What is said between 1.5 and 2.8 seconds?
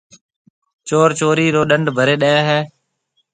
رو ڏنڊ ڀريَ ڏي هيَ۔